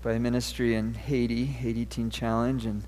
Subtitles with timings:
[0.00, 2.84] by ministry in Haiti, Haiti Teen Challenge, and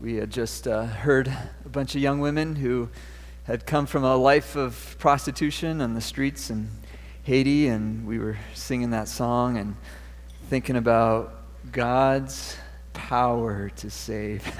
[0.00, 2.88] we had just uh, heard a bunch of young women who
[3.44, 6.70] had come from a life of prostitution on the streets in
[7.24, 9.76] Haiti, and we were singing that song and
[10.48, 11.34] thinking about
[11.70, 12.56] God's
[12.94, 14.50] power to save,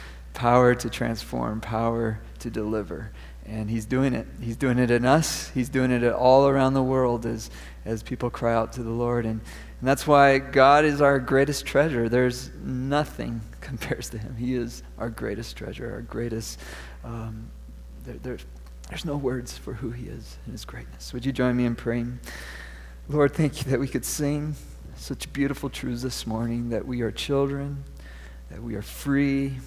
[0.34, 3.12] power to transform, power to deliver.
[3.44, 4.26] And he's doing it.
[4.40, 5.50] He's doing it in us.
[5.50, 7.50] He's doing it all around the world as,
[7.84, 9.24] as people cry out to the Lord.
[9.24, 9.40] And,
[9.80, 12.08] and that's why God is our greatest treasure.
[12.08, 14.36] There's nothing compares to him.
[14.36, 16.58] He is our greatest treasure, our greatest.
[17.04, 17.50] Um,
[18.04, 18.38] there, there,
[18.88, 21.12] there's no words for who he is and his greatness.
[21.12, 22.20] Would you join me in praying?
[23.08, 24.56] Lord, thank you that we could sing
[24.96, 27.84] such beautiful truths this morning that we are children,
[28.50, 29.58] that we are free,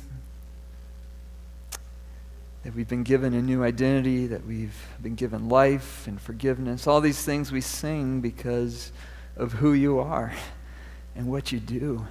[2.64, 6.88] that we've been given a new identity, that we've been given life and forgiveness.
[6.88, 8.92] All these things we sing because
[9.40, 10.34] of who you are
[11.16, 12.06] and what you do.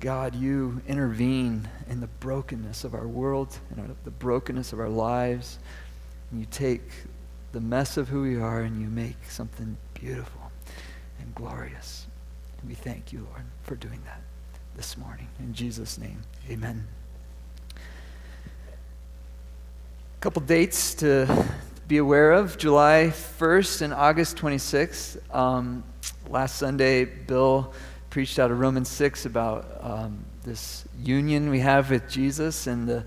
[0.00, 5.58] God, you intervene in the brokenness of our world and the brokenness of our lives.
[6.30, 6.82] And you take
[7.52, 10.50] the mess of who we are and you make something beautiful
[11.20, 12.06] and glorious.
[12.60, 14.22] And we thank you, Lord, for doing that
[14.74, 15.28] this morning.
[15.38, 16.86] In Jesus' name, amen.
[17.76, 17.80] A
[20.20, 21.46] couple dates to
[21.88, 25.18] be aware of July 1st and August 26th.
[25.34, 25.82] Um,
[26.30, 27.72] last Sunday, Bill
[28.08, 33.04] preached out of Romans 6 about um, this union we have with Jesus, and the,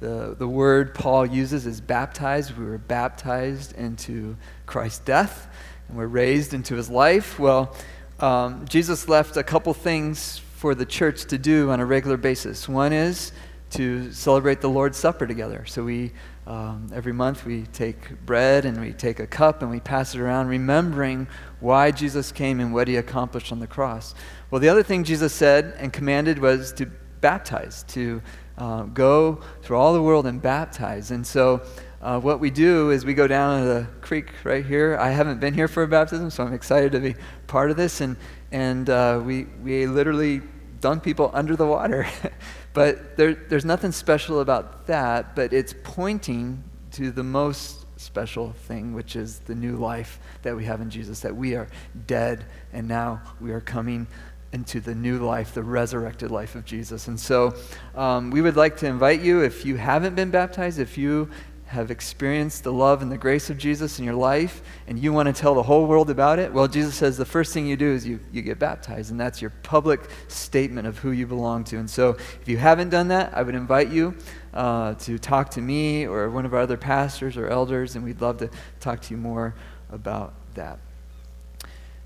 [0.00, 2.56] the, the word Paul uses is baptized.
[2.56, 5.48] We were baptized into Christ's death,
[5.88, 7.38] and we're raised into his life.
[7.38, 7.74] Well,
[8.20, 12.68] um, Jesus left a couple things for the church to do on a regular basis.
[12.68, 13.32] One is
[13.70, 15.64] to celebrate the Lord's Supper together.
[15.66, 16.12] So we
[16.46, 20.20] um, every month we take bread and we take a cup and we pass it
[20.20, 21.26] around, remembering
[21.58, 24.14] why Jesus came and what he accomplished on the cross.
[24.50, 26.86] Well, the other thing Jesus said and commanded was to
[27.20, 28.22] baptize, to
[28.58, 31.10] uh, go through all the world and baptize.
[31.10, 31.62] And so
[32.00, 34.96] uh, what we do is we go down to the creek right here.
[35.00, 37.16] I haven't been here for a baptism, so I'm excited to be
[37.48, 38.00] part of this.
[38.00, 38.16] And,
[38.52, 40.42] and uh, we, we literally
[40.80, 42.06] dunk people under the water.
[42.76, 48.92] But there, there's nothing special about that, but it's pointing to the most special thing,
[48.92, 51.68] which is the new life that we have in Jesus, that we are
[52.06, 52.44] dead
[52.74, 54.06] and now we are coming
[54.52, 57.08] into the new life, the resurrected life of Jesus.
[57.08, 57.54] And so
[57.94, 61.30] um, we would like to invite you, if you haven't been baptized, if you
[61.66, 65.26] have experienced the love and the grace of Jesus in your life and you want
[65.26, 67.92] to tell the whole world about it, well, Jesus says the first thing you do
[67.92, 71.78] is you, you get baptized, and that's your public statement of who you belong to.
[71.78, 74.14] And so if you haven't done that, I would invite you
[74.54, 78.20] uh, to talk to me or one of our other pastors or elders, and we'd
[78.20, 79.54] love to talk to you more
[79.90, 80.78] about that.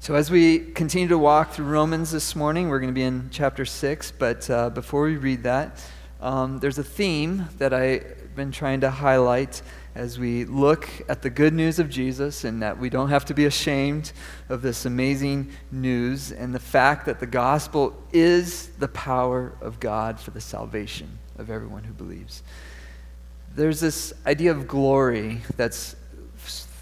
[0.03, 3.29] So, as we continue to walk through Romans this morning, we're going to be in
[3.31, 5.79] chapter 6, but uh, before we read that,
[6.23, 8.01] um, there's a theme that I
[8.41, 9.61] been trying to highlight
[9.95, 13.35] as we look at the good news of Jesus and that we don't have to
[13.35, 14.13] be ashamed
[14.49, 20.19] of this amazing news and the fact that the gospel is the power of God
[20.19, 22.43] for the salvation of everyone who believes.
[23.55, 25.95] There's this idea of glory that's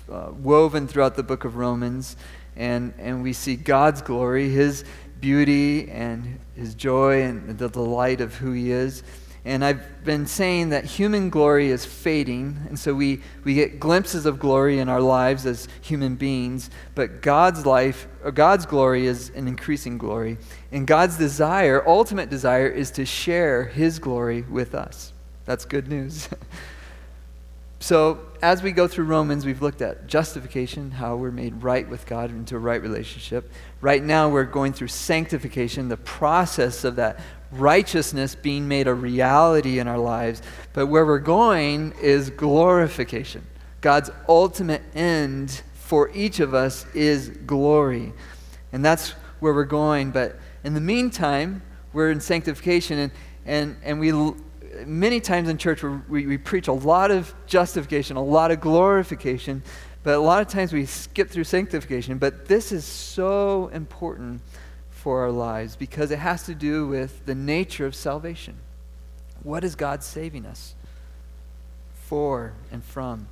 [0.09, 2.17] uh, woven throughout the book of Romans,
[2.55, 4.85] and, and we see God's glory, His
[5.21, 9.03] beauty, and His joy, and the delight of who He is.
[9.49, 14.27] And I've been saying that human glory is fading, and so we, we get glimpses
[14.27, 19.31] of glory in our lives as human beings, but God's life, or God's glory is
[19.31, 20.37] an increasing glory.
[20.71, 25.15] And God's desire, ultimate desire, is to share his glory with us.
[25.47, 26.29] That's good news.
[27.81, 32.05] so, as we go through Romans, we've looked at justification, how we're made right with
[32.05, 33.51] God into a right relationship.
[33.81, 37.19] Right now, we're going through sanctification, the process of that
[37.51, 40.43] righteousness being made a reality in our lives.
[40.73, 43.47] But where we're going is glorification.
[43.81, 48.13] God's ultimate end for each of us is glory.
[48.73, 49.11] And that's
[49.41, 50.11] where we're going.
[50.11, 51.63] But in the meantime,
[51.93, 53.13] we're in sanctification, and,
[53.47, 54.13] and, and we
[54.87, 59.63] many times in church we, we preach a lot of justification, a lot of glorification,
[60.03, 62.19] but a lot of times we skip through sanctification.
[62.19, 64.41] But this is so important
[64.99, 68.57] for our lives because it has to do with the nature of salvation.
[69.45, 70.75] What is God saving us
[72.07, 73.29] for and from?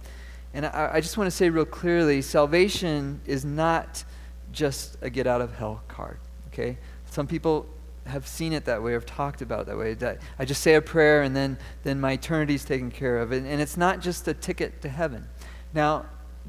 [0.55, 4.05] And I, I just want to say real clearly salvation is not
[4.53, 6.19] just a get out of hell card,
[6.53, 6.79] okay?
[7.11, 7.67] Some people
[8.07, 9.95] have seen it that way or have talked about it that way.
[9.95, 13.33] That I just say a prayer and then, then my eternity is taken care of.
[13.33, 15.27] And, and it's not just a ticket to heaven.
[15.75, 16.07] Now,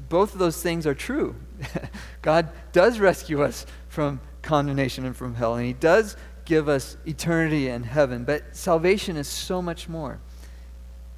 [0.08, 1.34] both of those things are true.
[2.22, 5.56] God does rescue us from condemnation and from hell.
[5.56, 6.16] And He does
[6.46, 8.24] give us eternity in heaven.
[8.24, 10.18] But salvation is so much more.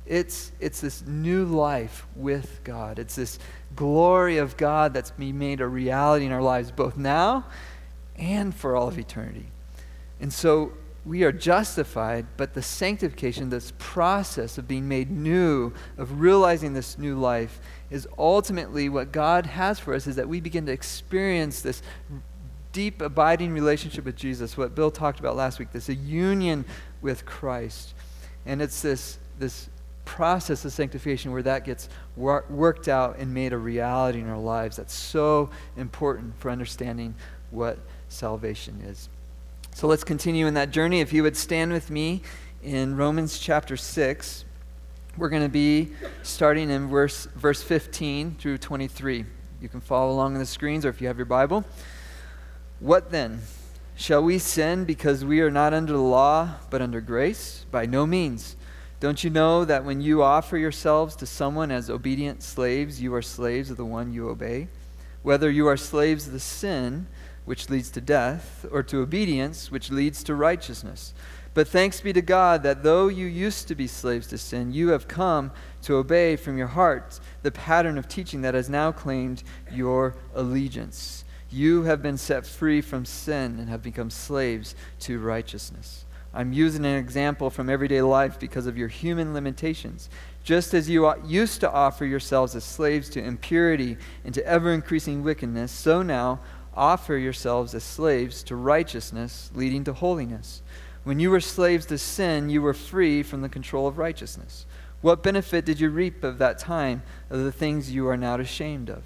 [0.04, 2.98] It's, it's this new life with God.
[2.98, 3.38] It's this
[3.76, 7.46] glory of God that's being made a reality in our lives, both now
[8.16, 9.46] and for all of eternity.
[10.20, 10.72] And so
[11.06, 16.98] we are justified, but the sanctification, this process of being made new, of realizing this
[16.98, 21.62] new life, is ultimately what God has for us, is that we begin to experience
[21.62, 21.82] this
[22.72, 26.64] deep, abiding relationship with Jesus, what Bill talked about last week, this a union
[27.00, 27.94] with Christ.
[28.46, 29.68] And it's this, this
[30.04, 34.38] process of sanctification where that gets wor- worked out and made a reality in our
[34.38, 34.76] lives.
[34.76, 37.14] That's so important for understanding
[37.50, 37.78] what
[38.08, 39.08] salvation is.
[39.74, 41.00] So let's continue in that journey.
[41.00, 42.22] If you would stand with me
[42.62, 44.44] in Romans chapter 6,
[45.16, 45.90] we're going to be
[46.22, 49.24] starting in verse, verse 15 through 23.
[49.60, 51.64] You can follow along on the screens or if you have your Bible.
[52.80, 53.42] What then?
[53.94, 57.66] Shall we sin because we are not under the law, but under grace?
[57.70, 58.56] By no means.
[59.00, 63.20] Don't you know that when you offer yourselves to someone as obedient slaves, you are
[63.20, 64.68] slaves of the one you obey?
[65.22, 67.06] Whether you are slaves of the sin,
[67.44, 71.12] which leads to death, or to obedience, which leads to righteousness.
[71.52, 74.88] But thanks be to God that though you used to be slaves to sin, you
[74.88, 75.50] have come
[75.82, 81.24] to obey from your heart the pattern of teaching that has now claimed your allegiance.
[81.50, 86.04] You have been set free from sin and have become slaves to righteousness.
[86.32, 90.08] I'm using an example from everyday life because of your human limitations.
[90.44, 95.24] Just as you used to offer yourselves as slaves to impurity and to ever increasing
[95.24, 96.38] wickedness, so now
[96.72, 100.62] offer yourselves as slaves to righteousness, leading to holiness.
[101.02, 104.66] When you were slaves to sin, you were free from the control of righteousness.
[105.00, 108.88] What benefit did you reap of that time of the things you are now ashamed
[108.88, 109.02] of?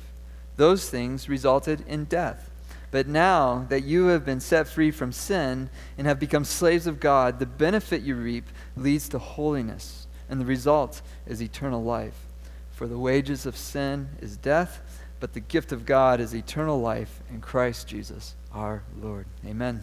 [0.57, 2.51] Those things resulted in death.
[2.91, 5.69] But now that you have been set free from sin
[5.99, 8.45] and have become slaves of God, the benefit you reap
[8.77, 12.27] leads to holiness, and the result is eternal life.
[12.71, 14.81] For the wages of sin is death,
[15.19, 19.27] but the gift of God is eternal life in Christ Jesus our Lord.
[19.45, 19.83] Amen.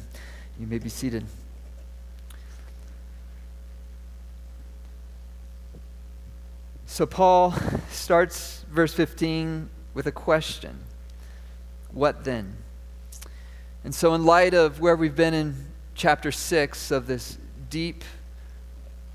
[0.58, 1.26] You may be seated.
[6.86, 7.54] So, Paul
[7.92, 10.80] starts verse 15 with a question
[11.92, 12.58] What then?
[13.84, 15.56] And so, in light of where we've been in
[15.96, 17.38] chapter 6 of this
[17.70, 18.04] deep,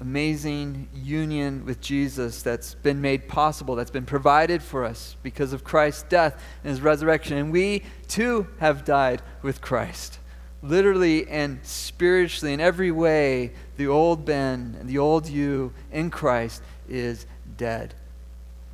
[0.00, 5.64] amazing union with Jesus that's been made possible, that's been provided for us because of
[5.64, 10.18] Christ's death and his resurrection, and we too have died with Christ.
[10.62, 16.60] Literally and spiritually, in every way, the old Ben and the old you in Christ
[16.88, 17.24] is
[17.56, 17.94] dead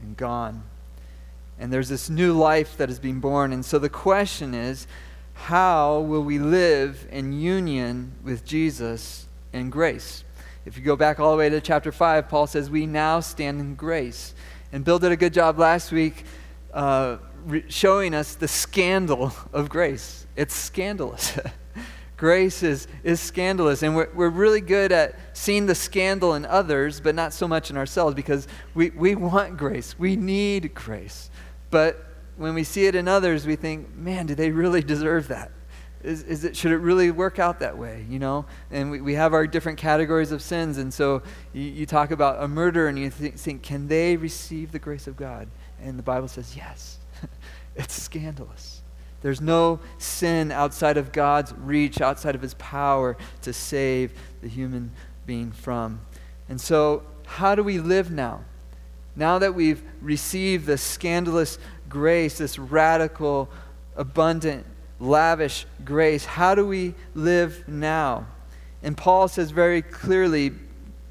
[0.00, 0.62] and gone
[1.62, 3.53] and there's this new life that is being born.
[3.53, 4.88] And so the question is
[5.35, 10.25] how will we live in union with Jesus in grace?
[10.67, 13.61] If you go back all the way to chapter 5, Paul says, We now stand
[13.61, 14.35] in grace.
[14.73, 16.25] And Bill did a good job last week
[16.75, 20.26] uh, re- showing us the scandal of grace.
[20.35, 21.38] It's scandalous.
[22.17, 23.85] grace is, is scandalous.
[23.85, 27.70] And we're, we're really good at seeing the scandal in others, but not so much
[27.70, 29.97] in ourselves because we, we want grace.
[29.97, 31.31] We need grace.
[31.72, 32.04] But
[32.36, 35.50] when we see it in others, we think, man, do they really deserve that?
[36.04, 38.44] Is, is it, should it really work out that way, you know?
[38.70, 40.76] And we, we have our different categories of sins.
[40.76, 41.22] And so
[41.55, 45.06] you, you talk about a murder and you think, think, can they receive the grace
[45.06, 45.48] of God?
[45.81, 46.98] And the Bible says, yes.
[47.76, 48.82] it's scandalous.
[49.22, 54.12] There's no sin outside of God's reach, outside of his power to save
[54.43, 54.91] the human
[55.24, 56.00] being from.
[56.50, 58.44] And so, how do we live now?
[59.14, 63.50] Now that we've received this scandalous grace, this radical,
[63.96, 64.66] abundant,
[64.98, 68.26] lavish grace, how do we live now?
[68.82, 70.52] And Paul says very clearly,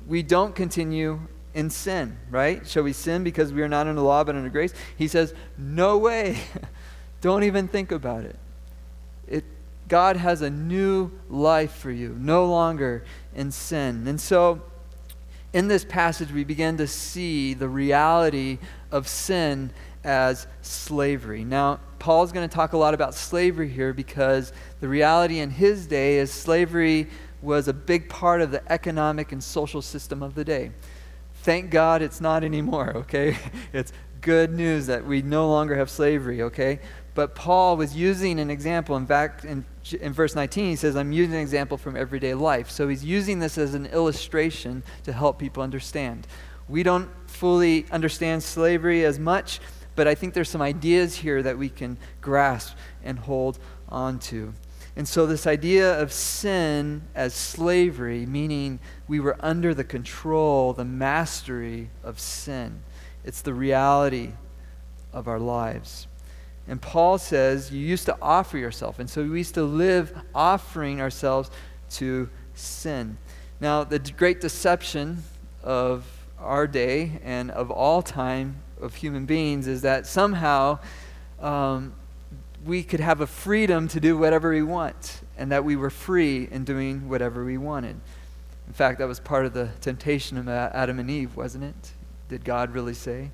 [0.07, 1.21] we don't continue
[1.53, 2.65] in sin, right?
[2.67, 4.73] Shall we sin because we are not under law but under grace?
[4.97, 6.39] He says, no way.
[7.21, 8.35] don't even think about it.
[9.27, 9.45] it.
[9.87, 13.03] God has a new life for you, no longer
[13.35, 14.07] in sin.
[14.07, 14.61] And so,
[15.53, 18.59] in this passage, we begin to see the reality
[18.91, 19.71] of sin
[20.03, 21.43] as slavery.
[21.43, 25.85] Now, Paul's going to talk a lot about slavery here because the reality in his
[25.87, 27.07] day is slavery
[27.41, 30.71] was a big part of the economic and social system of the day.
[31.35, 33.37] Thank God it's not anymore, okay?
[33.73, 33.91] It's
[34.21, 36.79] good news that we no longer have slavery, okay?
[37.13, 38.95] But Paul was using an example.
[38.95, 39.65] In fact, in,
[39.99, 42.69] in verse 19, he says, I'm using an example from everyday life.
[42.69, 46.25] So he's using this as an illustration to help people understand.
[46.69, 49.59] We don't fully understand slavery as much,
[49.95, 54.53] but I think there's some ideas here that we can grasp and hold on to.
[54.95, 60.85] And so, this idea of sin as slavery, meaning we were under the control, the
[60.85, 62.83] mastery of sin,
[63.23, 64.31] it's the reality
[65.13, 66.07] of our lives.
[66.71, 68.97] And Paul says, You used to offer yourself.
[68.97, 71.51] And so we used to live offering ourselves
[71.91, 73.17] to sin.
[73.59, 75.21] Now, the great deception
[75.65, 76.07] of
[76.39, 80.79] our day and of all time of human beings is that somehow
[81.41, 81.93] um,
[82.63, 86.47] we could have a freedom to do whatever we want and that we were free
[86.49, 87.99] in doing whatever we wanted.
[88.67, 91.91] In fact, that was part of the temptation of Adam and Eve, wasn't it?
[92.29, 93.31] Did God really say?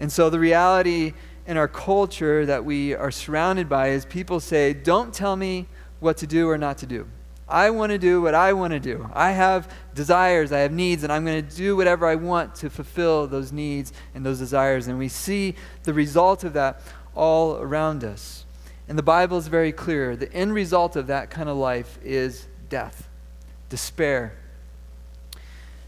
[0.00, 1.12] And so the reality
[1.46, 5.66] in our culture that we are surrounded by is people say, Don't tell me
[6.00, 7.06] what to do or not to do.
[7.48, 9.08] I want to do what I want to do.
[9.12, 12.70] I have desires, I have needs, and I'm going to do whatever I want to
[12.70, 14.88] fulfill those needs and those desires.
[14.88, 16.80] And we see the result of that
[17.14, 18.46] all around us.
[18.88, 20.16] And the Bible is very clear.
[20.16, 23.08] The end result of that kind of life is death,
[23.68, 24.34] despair.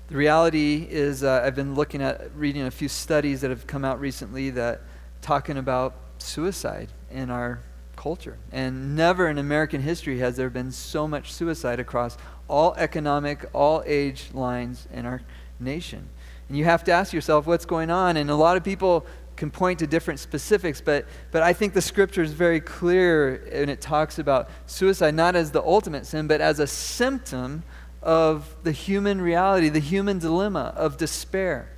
[0.09, 3.85] The reality is, uh, I've been looking at, reading a few studies that have come
[3.85, 4.83] out recently that
[5.27, 7.59] talking about suicide in our
[7.97, 8.39] culture.
[8.53, 12.17] And never in American history has there been so much suicide across
[12.47, 15.23] all economic, all age lines in our
[15.59, 16.09] nation.
[16.49, 18.17] And you have to ask yourself what's going on.
[18.17, 19.05] And a lot of people
[19.35, 23.69] can point to different specifics, but, but I think the scripture is very clear and
[23.69, 27.65] it talks about suicide not as the ultimate sin, but as a symptom
[28.01, 31.69] of the human reality, the human dilemma of despair.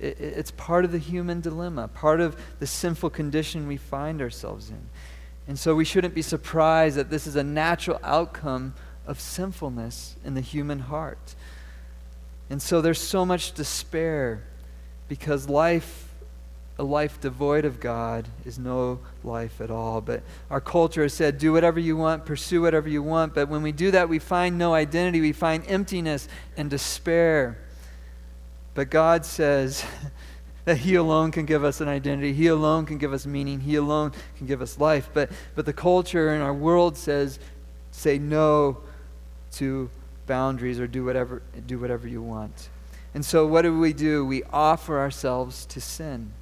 [0.00, 4.70] It, it's part of the human dilemma, part of the sinful condition we find ourselves
[4.70, 4.88] in.
[5.46, 8.74] And so we shouldn't be surprised that this is a natural outcome
[9.06, 11.34] of sinfulness in the human heart.
[12.50, 14.42] And so there's so much despair
[15.08, 16.08] because life,
[16.78, 20.00] a life devoid of God, is no life at all.
[20.00, 23.34] But our culture has said, do whatever you want, pursue whatever you want.
[23.34, 27.58] But when we do that, we find no identity, we find emptiness and despair.
[28.74, 29.84] But God says,
[30.64, 32.32] that He alone can give us an identity.
[32.32, 33.60] He alone can give us meaning.
[33.60, 35.10] He alone can give us life.
[35.12, 37.38] But, but the culture in our world says,
[37.90, 38.78] say no
[39.52, 39.90] to
[40.26, 42.70] boundaries or do whatever, do whatever you want.
[43.12, 44.24] And so, what do we do?
[44.24, 46.32] We offer ourselves to sin.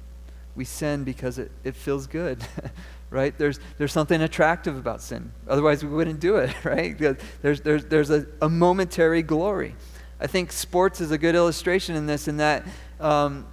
[0.55, 2.43] We sin because it, it feels good,
[3.09, 3.37] right?
[3.37, 5.31] There's, there's something attractive about sin.
[5.47, 6.97] Otherwise, we wouldn't do it, right?
[6.97, 9.75] There's, there's, there's a, a momentary glory.
[10.23, 12.65] I think sports is a good illustration in this, in that
[13.01, 13.45] um,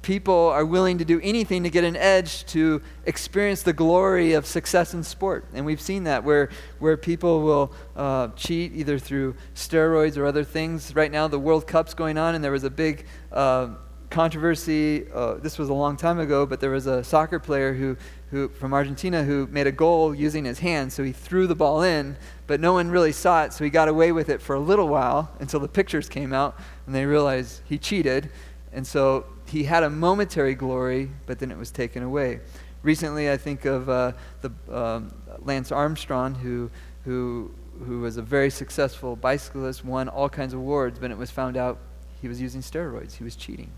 [0.00, 4.46] people are willing to do anything to get an edge to experience the glory of
[4.46, 5.44] success in sport.
[5.54, 10.44] And we've seen that where, where people will uh, cheat either through steroids or other
[10.44, 10.94] things.
[10.94, 13.70] Right now, the World Cup's going on, and there was a big uh,
[14.08, 15.10] controversy.
[15.12, 17.96] Uh, this was a long time ago, but there was a soccer player who,
[18.30, 20.94] who, from Argentina who made a goal using his hands.
[20.94, 22.16] So he threw the ball in,
[22.46, 24.88] but no one really saw it, so he got away with it for a little
[24.88, 28.30] while until the pictures came out and they realized he cheated.
[28.72, 32.40] And so he had a momentary glory, but then it was taken away.
[32.82, 36.70] Recently, I think of uh, the um, Lance Armstrong, who,
[37.04, 37.52] who,
[37.84, 41.56] who was a very successful bicyclist, won all kinds of awards, but it was found
[41.56, 41.78] out
[42.20, 43.14] he was using steroids.
[43.14, 43.70] He was cheating,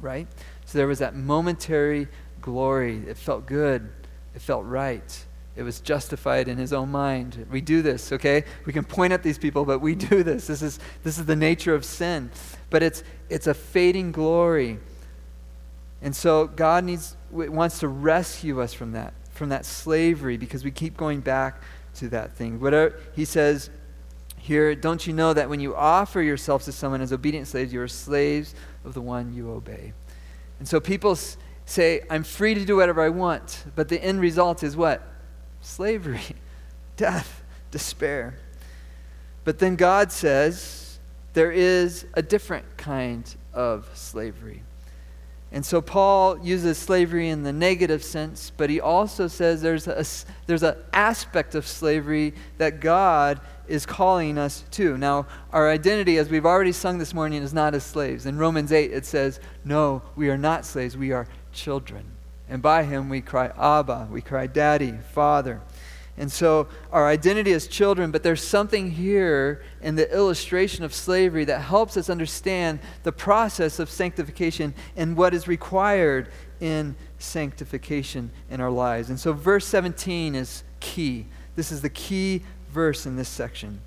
[0.00, 0.26] right?
[0.64, 2.08] So there was that momentary
[2.46, 3.02] glory.
[3.08, 3.90] It felt good.
[4.34, 5.26] It felt right.
[5.56, 7.46] It was justified in his own mind.
[7.50, 8.44] We do this, okay?
[8.66, 10.46] We can point at these people, but we do this.
[10.46, 12.30] This is, this is the nature of sin.
[12.70, 14.78] But it's, it's a fading glory.
[16.00, 20.70] And so God needs, wants to rescue us from that, from that slavery, because we
[20.70, 21.60] keep going back
[21.96, 22.60] to that thing.
[22.60, 23.70] Whatever, he says
[24.38, 27.80] here, don't you know that when you offer yourselves to someone as obedient slaves, you
[27.80, 29.92] are slaves of the one you obey?
[30.58, 31.18] And so people
[31.66, 35.02] say, I'm free to do whatever I want, but the end result is what?
[35.60, 36.22] Slavery,
[36.96, 38.38] death, despair.
[39.44, 40.98] But then God says
[41.34, 44.62] there is a different kind of slavery.
[45.52, 50.04] And so Paul uses slavery in the negative sense, but he also says there's a,
[50.46, 54.96] there's an aspect of slavery that God is calling us to.
[54.96, 58.26] Now, our identity, as we've already sung this morning, is not as slaves.
[58.26, 62.04] In Romans 8, it says, No, we are not slaves, we are children.
[62.48, 65.60] And by him we cry, Abba, we cry, Daddy, Father.
[66.18, 71.44] And so our identity as children, but there's something here in the illustration of slavery
[71.44, 76.30] that helps us understand the process of sanctification and what is required
[76.60, 79.10] in sanctification in our lives.
[79.10, 81.26] And so verse 17 is key.
[81.54, 82.42] This is the key
[82.76, 83.80] verse in this section.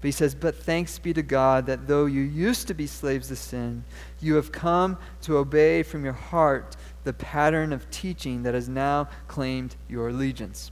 [0.00, 3.28] But he says, But thanks be to God that though you used to be slaves
[3.28, 3.84] to sin,
[4.20, 9.08] you have come to obey from your heart the pattern of teaching that has now
[9.26, 10.70] claimed your allegiance.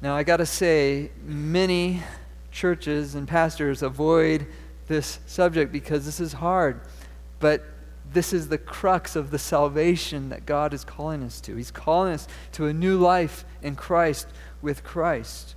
[0.00, 2.02] Now, I got to say, many
[2.50, 4.46] churches and pastors avoid
[4.88, 6.80] this subject because this is hard.
[7.40, 7.64] But
[8.12, 11.56] this is the crux of the salvation that God is calling us to.
[11.56, 14.28] He's calling us to a new life in Christ
[14.60, 15.54] with Christ.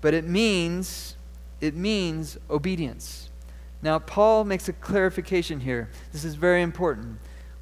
[0.00, 1.16] But it means
[1.60, 3.28] it means obedience.
[3.82, 5.90] Now Paul makes a clarification here.
[6.12, 7.18] This is very important.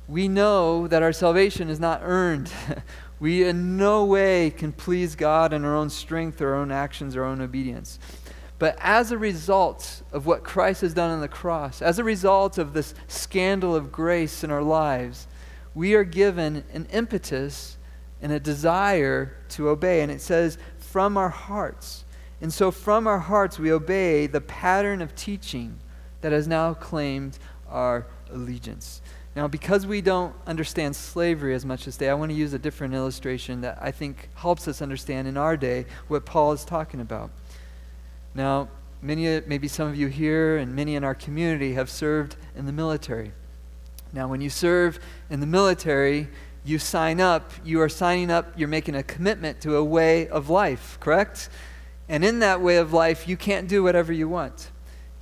[0.07, 2.51] We know that our salvation is not earned.
[3.21, 7.25] we in no way can please God in our own strength our own actions our
[7.25, 7.99] own obedience.
[8.59, 12.59] But as a result of what Christ has done on the cross, as a result
[12.59, 15.29] of this scandal of grace in our lives,
[15.75, 17.77] we are given an impetus
[18.21, 20.01] and a desire to obey.
[20.01, 22.05] And it says, from our hearts.
[22.41, 25.79] And so, from our hearts, we obey the pattern of teaching
[26.21, 29.01] that has now claimed our allegiance.
[29.35, 32.59] Now, because we don't understand slavery as much as day, I want to use a
[32.59, 37.01] different illustration that I think helps us understand in our day what Paul is talking
[37.01, 37.31] about.
[38.35, 38.69] Now,
[39.01, 42.73] many, maybe some of you here and many in our community have served in the
[42.73, 43.33] military.
[44.13, 44.99] Now, when you serve
[45.31, 46.29] in the military,
[46.65, 50.51] you sign up, you are signing up, you're making a commitment to a way of
[50.51, 51.49] life, correct?
[52.09, 54.71] And in that way of life, you can't do whatever you want.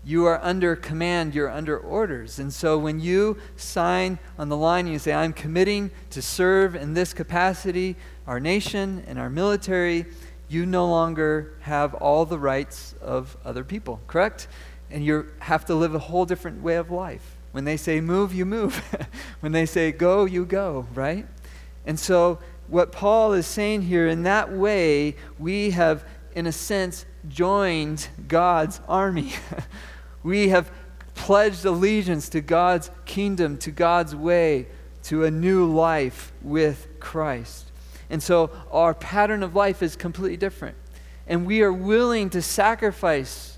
[0.04, 2.38] You are under command, you're under orders.
[2.38, 6.94] And so when you sign on the line, you say, I'm committing to serve in
[6.94, 10.06] this capacity, our nation and our military,
[10.48, 14.46] you no longer have all the rights of other people, correct?
[14.90, 17.36] And you have to live a whole different way of life.
[17.50, 18.76] When they say move, you move.
[19.40, 21.26] when they say go, you go, right?
[21.84, 22.38] And so,
[22.68, 26.04] what Paul is saying here, in that way, we have,
[26.36, 29.32] in a sense, joined God's army.
[30.22, 30.70] we have
[31.14, 34.66] pledged allegiance to God's kingdom, to God's way,
[35.04, 37.64] to a new life with Christ.
[38.10, 40.76] And so our pattern of life is completely different.
[41.26, 43.56] And we are willing to sacrifice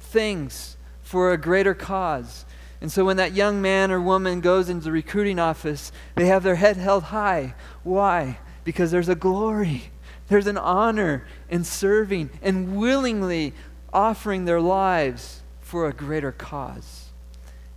[0.00, 2.44] things for a greater cause.
[2.80, 6.42] And so when that young man or woman goes into the recruiting office, they have
[6.42, 7.54] their head held high.
[7.84, 8.38] Why?
[8.64, 9.90] Because there's a glory,
[10.28, 13.52] there's an honor in serving and willingly
[13.92, 17.06] offering their lives for a greater cause.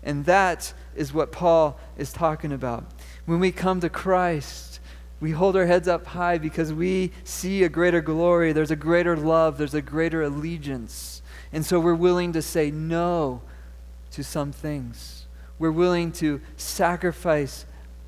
[0.04, 2.86] And that is what Paul is talking about.
[3.26, 4.80] When we come to Christ,
[5.20, 9.16] we hold our heads up high because we see a greater glory, there's a greater
[9.18, 11.22] love, there's a greater allegiance.
[11.52, 13.42] And so we're willing to say no
[14.12, 15.26] to some things.
[15.58, 17.66] We're willing to sacrifice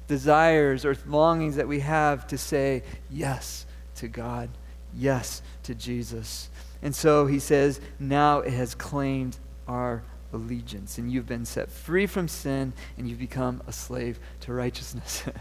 [0.08, 3.66] desires or longings that we have to say yes
[4.02, 4.50] to God,
[4.94, 6.50] yes to Jesus.
[6.82, 9.38] And so he says, now it has claimed
[9.68, 14.54] our allegiance, and you've been set free from sin, and you've become a slave to
[14.54, 15.24] righteousness.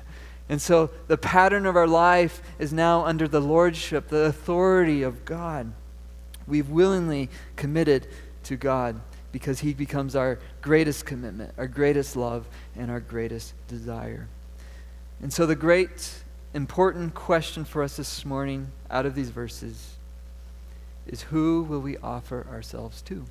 [0.51, 5.25] And so the pattern of our life is now under the lordship, the authority of
[5.25, 5.73] God.
[6.49, 8.09] We've willingly committed
[8.45, 14.27] to God because He becomes our greatest commitment, our greatest love, and our greatest desire.
[15.23, 16.20] And so the great,
[16.55, 19.97] important question for us this morning out of these verses
[21.07, 23.25] is who will we offer ourselves to?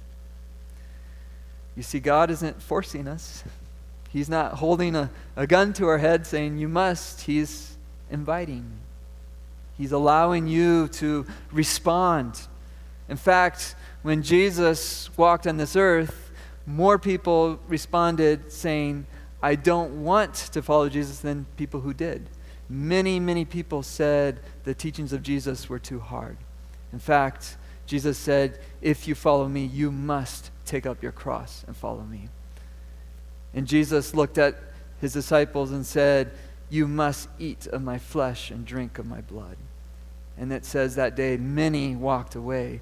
[1.76, 3.44] You see, God isn't forcing us.
[4.10, 7.22] He's not holding a, a gun to our head saying, You must.
[7.22, 7.78] He's
[8.10, 8.66] inviting.
[9.78, 12.48] He's allowing you to respond.
[13.08, 16.32] In fact, when Jesus walked on this earth,
[16.66, 19.06] more people responded saying,
[19.42, 22.28] I don't want to follow Jesus than people who did.
[22.70, 26.38] Many, many people said the teachings of Jesus were too hard.
[26.94, 31.76] In fact, Jesus said, If you follow me, you must take up your cross and
[31.76, 32.30] follow me.
[33.54, 34.56] And Jesus looked at
[35.02, 36.32] his disciples and said,
[36.70, 39.58] You must eat of my flesh and drink of my blood.
[40.38, 42.82] And it says that day many walked away.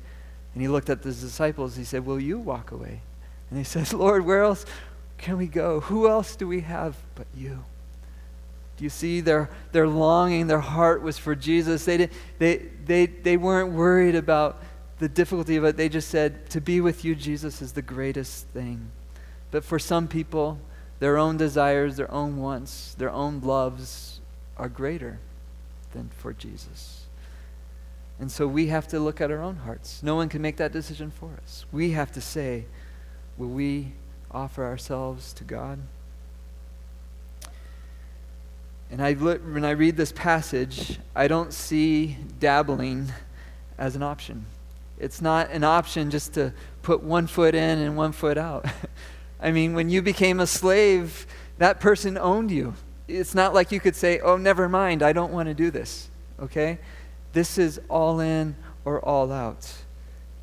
[0.54, 1.78] And he looked at the disciples.
[1.78, 3.02] He said, Will you walk away?
[3.50, 4.66] And he said, Lord, where else
[5.18, 5.80] can we go?
[5.82, 7.64] Who else do we have but you?
[8.78, 11.86] Do you see their, their longing, their heart was for Jesus?
[11.86, 14.62] They, did, they, they, they weren't worried about
[15.00, 15.78] the difficulty of it.
[15.78, 18.92] They just said, To be with you, Jesus, is the greatest thing.
[19.50, 20.60] But for some people,
[21.00, 24.20] their own desires, their own wants, their own loves
[24.58, 25.20] are greater
[25.94, 27.06] than for Jesus.
[28.20, 30.02] And so we have to look at our own hearts.
[30.02, 31.66] No one can make that decision for us.
[31.72, 32.66] We have to say,
[33.38, 33.94] will we
[34.32, 35.80] offer ourselves to God?
[38.90, 43.12] And I look, when I read this passage, I don't see dabbling
[43.78, 44.46] as an option.
[44.98, 48.66] It's not an option just to put one foot in and one foot out.
[49.40, 52.74] I mean, when you became a slave, that person owned you.
[53.08, 56.10] It's not like you could say, oh, never mind, I don't want to do this.
[56.40, 56.80] Okay?
[57.34, 59.72] This is all in or all out.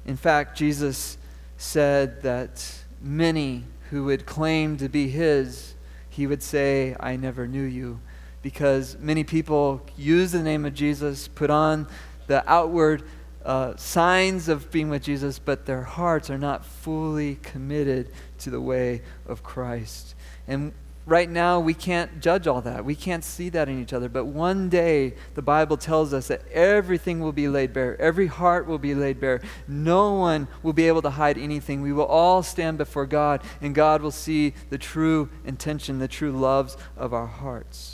[0.07, 1.19] In fact, Jesus
[1.57, 5.75] said that many who would claim to be his,
[6.09, 8.01] he would say, I never knew you.
[8.45, 11.89] Because many people use the name of Jesus, put on
[12.27, 13.03] the outward
[13.43, 18.61] uh, signs of being with Jesus, but their hearts are not fully committed to the
[18.61, 20.15] way of Christ.
[20.47, 20.75] And
[21.07, 22.85] right now, we can't judge all that.
[22.85, 24.11] We can't see that in each other.
[24.11, 27.99] But one day, the Bible tells us that everything will be laid bare.
[27.99, 29.41] Every heart will be laid bare.
[29.67, 31.81] No one will be able to hide anything.
[31.81, 36.33] We will all stand before God, and God will see the true intention, the true
[36.33, 37.94] loves of our hearts.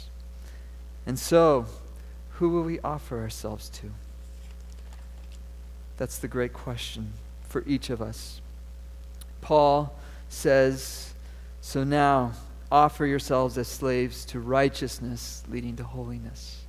[1.06, 1.66] And so,
[2.32, 3.90] who will we offer ourselves to?
[5.96, 7.12] That's the great question
[7.48, 8.40] for each of us.
[9.40, 9.94] Paul
[10.28, 11.12] says,
[11.60, 12.32] So now
[12.72, 16.64] offer yourselves as slaves to righteousness leading to holiness.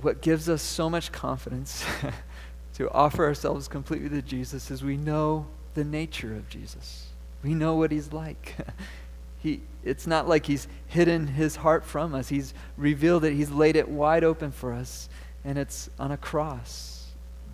[0.00, 1.84] What gives us so much confidence
[2.74, 7.06] to offer ourselves completely to Jesus is we know the nature of Jesus.
[7.42, 8.56] We know what he's like.
[9.42, 12.28] he, it's not like he's hidden his heart from us.
[12.28, 13.34] He's revealed it.
[13.34, 15.08] He's laid it wide open for us
[15.44, 17.08] and it's on a cross,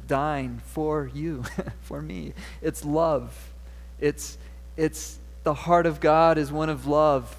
[0.07, 1.45] dying for you,
[1.83, 2.35] for me.
[2.61, 3.51] It's love.
[3.99, 4.37] It's,
[4.77, 7.35] it's the heart of God is one of love,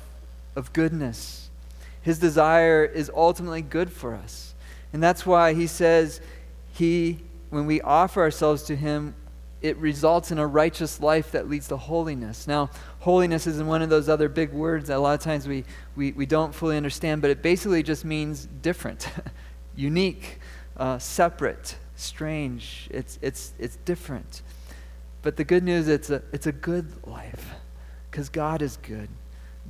[0.55, 1.49] of goodness.
[2.01, 4.55] His desire is ultimately good for us.
[4.91, 6.19] And that's why he says,
[6.73, 7.19] he,
[7.51, 9.13] when we offer ourselves to him,
[9.61, 12.47] it results in a righteous life that leads to holiness.
[12.47, 12.69] Now,
[12.99, 16.13] holiness isn't one of those other big words that a lot of times we, we,
[16.13, 19.09] we don't fully understand, but it basically just means different.
[19.75, 20.39] unique,
[20.77, 22.87] uh, separate, strange.
[22.91, 24.41] It's, it's, it's different.
[25.21, 27.55] But the good news, it's a, it's a good life
[28.09, 29.09] because God is good.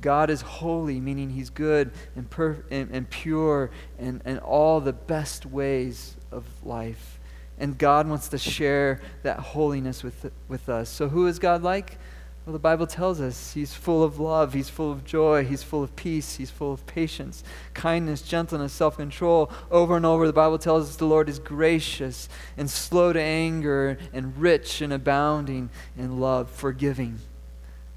[0.00, 4.92] God is holy, meaning he's good and, per- and, and pure and, and all the
[4.92, 7.19] best ways of life.
[7.60, 10.88] And God wants to share that holiness with, with us.
[10.88, 11.98] So, who is God like?
[12.46, 15.82] Well, the Bible tells us he's full of love, he's full of joy, he's full
[15.84, 17.44] of peace, he's full of patience,
[17.74, 19.52] kindness, gentleness, self control.
[19.70, 23.98] Over and over, the Bible tells us the Lord is gracious and slow to anger
[24.14, 25.68] and rich and abounding
[25.98, 27.18] in love, forgiving.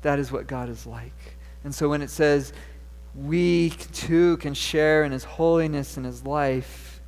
[0.02, 1.38] That is what God is like.
[1.64, 2.52] And so when it says
[3.16, 7.02] we too can share in his holiness and his life,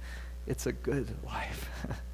[0.47, 1.69] it's a good life.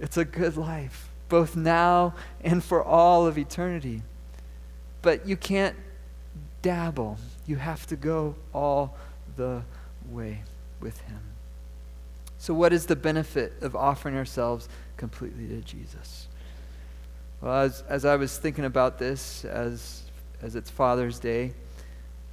[0.00, 4.02] it's a good life, both now and for all of eternity.
[5.02, 5.76] But you can't
[6.62, 7.18] dabble.
[7.46, 8.96] You have to go all
[9.36, 9.62] the
[10.10, 10.42] way
[10.80, 11.20] with Him.
[12.38, 16.26] So, what is the benefit of offering ourselves completely to Jesus?
[17.40, 20.02] Well, as, as I was thinking about this, as,
[20.42, 21.52] as it's Father's Day,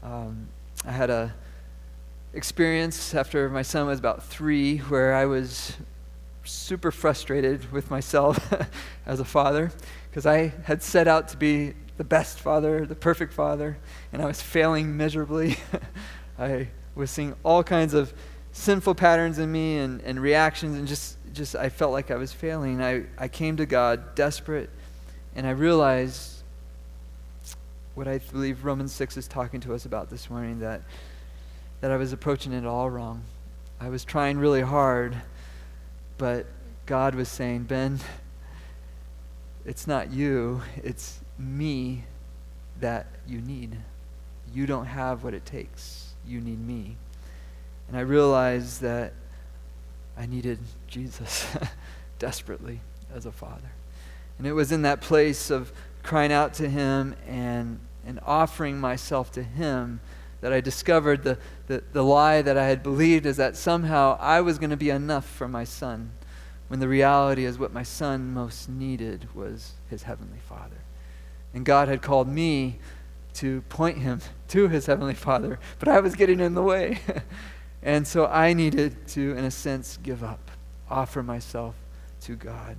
[0.03, 0.47] um,
[0.85, 1.33] I had a
[2.33, 5.73] experience after my son was about three where I was
[6.47, 8.53] super frustrated with myself
[9.05, 9.71] as a father
[10.09, 13.77] because I had set out to be the best father, the perfect father,
[14.13, 15.57] and I was failing miserably.
[16.39, 18.13] I was seeing all kinds of
[18.51, 22.31] sinful patterns in me and, and reactions, and just, just I felt like I was
[22.31, 22.81] failing.
[22.81, 24.69] I, I came to God desperate,
[25.35, 26.37] and I realized
[27.95, 30.81] what I believe Romans 6 is talking to us about this morning that,
[31.81, 33.23] that I was approaching it all wrong.
[33.79, 35.17] I was trying really hard,
[36.17, 36.45] but
[36.85, 37.99] God was saying, Ben,
[39.65, 42.05] it's not you, it's me
[42.79, 43.77] that you need.
[44.53, 46.13] You don't have what it takes.
[46.25, 46.95] You need me.
[47.87, 49.13] And I realized that
[50.17, 51.45] I needed Jesus
[52.19, 52.79] desperately
[53.13, 53.71] as a father.
[54.37, 55.71] And it was in that place of
[56.03, 59.99] crying out to him and, and offering myself to him
[60.41, 64.41] that I discovered the, the, the lie that I had believed is that somehow I
[64.41, 66.11] was going to be enough for my son,
[66.67, 70.77] when the reality is what my son most needed was his heavenly father.
[71.53, 72.79] And God had called me
[73.37, 76.99] to point him to his heavenly Father, but I was getting in the way.
[77.83, 80.51] and so I needed to, in a sense, give up,
[80.89, 81.75] offer myself
[82.21, 82.77] to God,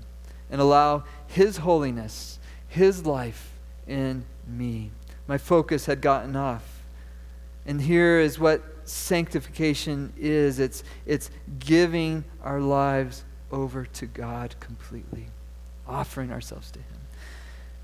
[0.51, 3.53] and allow his holiness, his life
[3.87, 4.91] in me.
[5.27, 6.78] My focus had gotten off.
[7.69, 15.27] And here is what sanctification is it's, it's giving our lives over to God completely,
[15.87, 16.99] offering ourselves to Him.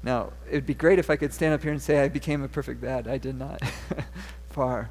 [0.03, 2.43] Now, it would be great if I could stand up here and say I became
[2.43, 3.07] a perfect dad.
[3.07, 3.61] I did not.
[4.51, 4.89] Far.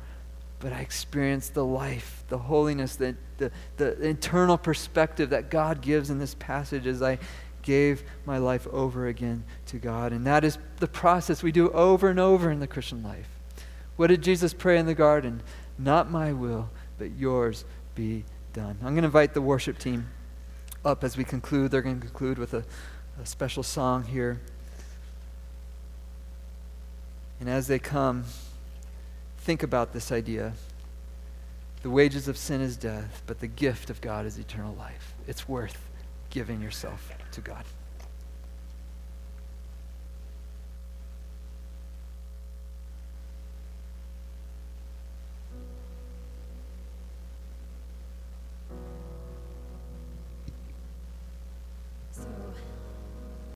[0.59, 6.11] But I experienced the life, the holiness, the, the, the internal perspective that God gives
[6.11, 7.17] in this passage as I
[7.63, 10.13] gave my life over again to God.
[10.13, 13.27] And that is the process we do over and over in the Christian life.
[13.95, 15.41] What did Jesus pray in the garden?
[15.77, 18.77] Not my will, but yours be done.
[18.81, 20.07] I'm going to invite the worship team
[20.85, 21.71] up as we conclude.
[21.71, 22.63] They're going to conclude with a,
[23.21, 24.41] a special song here.
[27.39, 28.25] And as they come,
[29.39, 30.53] think about this idea.
[31.81, 35.13] The wages of sin is death, but the gift of God is eternal life.
[35.27, 35.77] It's worth
[36.29, 37.65] giving yourself to God.